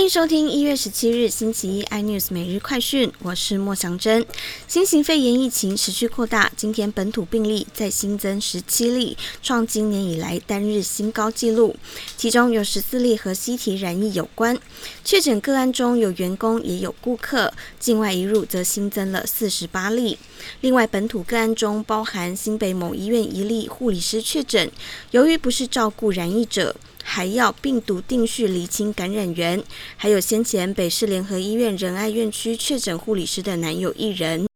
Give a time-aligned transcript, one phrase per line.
[0.00, 4.24] 欢迎收听一月十七日星期一 iNews 每日快讯，我是莫祥珍。
[4.66, 11.76] 新型肺炎疫情持续扩大，今天本土病例再新增十七例，创今年以来单日新高纪录。
[12.16, 14.58] 其中有十四例和西体染疫有关。
[15.04, 20.16] 确诊个案中有员工也有顾客，境外一入则新增了四十八例。
[20.62, 24.72] 另外，本土个案中包含新北某医院一例护理师确诊，
[25.10, 26.74] 由于不是照顾染疫者。
[27.02, 29.62] 还要病毒定序厘清感染源，
[29.96, 34.49] 还有先前北市联合医院仁爱院区确诊护理师的男友一人。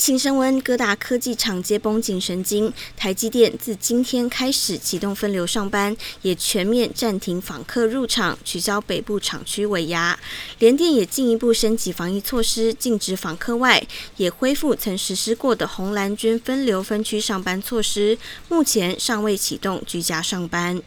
[0.00, 2.72] 疫情升温，各大科技厂皆绷紧神经。
[2.96, 10.18] 台积电自今天开始启动分流上班，也全面暂停访客入场，取消北部厂区尾牙。
[10.58, 13.86] 联电也进一步升级防疫措施，禁止访客外，
[14.16, 18.16] 也恢复曾实施过的红蓝军分流分区上班措施。
[18.48, 20.80] 目前尚未启动居家上班。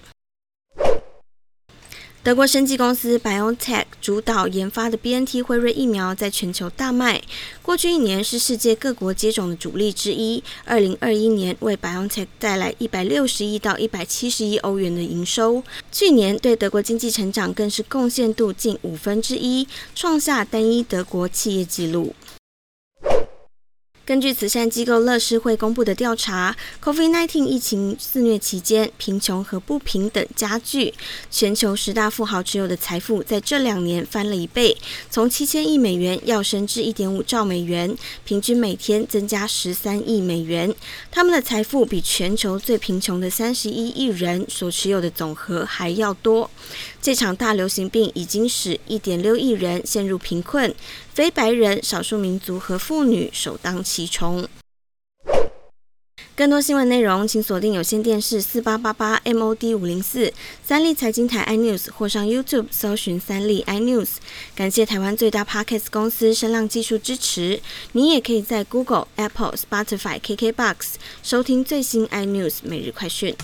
[2.24, 7.22] 德国生技公司 BioNTech 主导研发的 BNT 辉瑞疫苗在全球大卖。
[7.62, 10.42] 过去一年是世界各国接种的主力之一。
[10.64, 15.62] 二零二一年为 BioNTech 带来一百六十亿到一百七十亿欧元的营收。
[15.92, 22.16] 去年对德国经济成长更是贡献度近五分之一，创下单一德国企业纪录。
[24.06, 30.94] 根据慈善机构乐视会公布的调查，COVID-19 疫情肆虐期间，贫穷和不平等加剧。
[31.32, 34.76] 全球十大富豪持有的财富在这两年翻了一倍，
[35.10, 37.96] 从七千亿美元要升至一点五兆美元，
[38.26, 40.76] 平均每天增加十三亿美元。
[41.10, 46.52] 他们的财富比全球最贫穷的三十一亿人所持有的总和还要多。
[47.02, 50.74] 这场大流行病已经使一点六亿人陷入贫困，
[51.14, 54.48] 非白人、少数民族和妇女首当其冲。
[56.36, 64.16] 更多新闻内容，请锁定有线电视四八八八 MOD 五零四三立财经台 iNews，或上 YouTube 搜寻三立 iNews。
[64.56, 67.62] 感谢台湾最大 Podcast 公司声浪技术支持。
[67.92, 73.36] 你也可以在 Google、Apple、Spotify、KKBox 收听最新 iNews 每日快讯。